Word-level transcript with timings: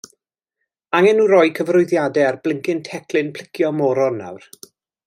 Angen 0.99 1.19
nhw 1.19 1.27
rhoi 1.31 1.51
cyfarwyddiadau 1.59 2.27
ar 2.31 2.41
blincin 2.47 2.83
teclyn 2.89 3.33
plicio 3.39 3.75
moron 3.83 4.23
nawr. 4.25 4.53